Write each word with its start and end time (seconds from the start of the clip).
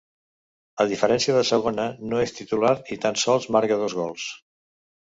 A 0.83 0.87
diferència 0.91 1.35
de 1.35 1.43
Segona, 1.51 1.87
no 2.09 2.25
és 2.25 2.35
titular 2.41 2.75
i 2.97 2.99
tan 3.07 3.25
sols 3.27 3.49
marca 3.59 3.83
dos 3.85 3.99
gols. 4.05 4.29